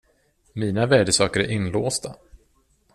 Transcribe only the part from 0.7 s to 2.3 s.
värdesaker är inlåsta.